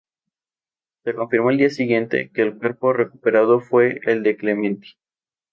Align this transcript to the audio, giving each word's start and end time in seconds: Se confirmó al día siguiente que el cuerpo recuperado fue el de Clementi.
Se 1.03 1.13
confirmó 1.13 1.49
al 1.49 1.57
día 1.59 1.69
siguiente 1.69 2.31
que 2.33 2.41
el 2.41 2.57
cuerpo 2.57 2.91
recuperado 2.91 3.59
fue 3.59 3.99
el 4.07 4.23
de 4.23 4.35
Clementi. 4.35 4.95